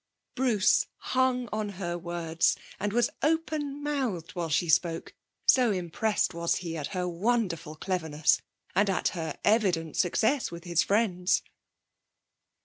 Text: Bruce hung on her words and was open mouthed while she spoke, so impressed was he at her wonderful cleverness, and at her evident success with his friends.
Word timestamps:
Bruce 0.33 0.87
hung 0.97 1.47
on 1.53 1.69
her 1.77 1.95
words 1.95 2.57
and 2.79 2.91
was 2.91 3.11
open 3.21 3.83
mouthed 3.83 4.31
while 4.31 4.49
she 4.49 4.67
spoke, 4.67 5.13
so 5.45 5.71
impressed 5.71 6.33
was 6.33 6.55
he 6.55 6.75
at 6.75 6.87
her 6.97 7.07
wonderful 7.07 7.75
cleverness, 7.75 8.41
and 8.73 8.89
at 8.89 9.09
her 9.09 9.37
evident 9.45 9.95
success 9.95 10.49
with 10.49 10.63
his 10.63 10.81
friends. 10.81 11.43